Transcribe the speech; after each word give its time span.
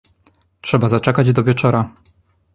"Trzeba 0.61 0.89
zaczekać 0.89 1.33
do 1.33 1.43
wieczora." 1.43 1.89